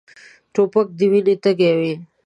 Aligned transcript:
توپک 0.53 0.87
د 0.97 0.99
وینې 1.11 1.35
تږی 1.43 1.71
وي. 1.79 1.93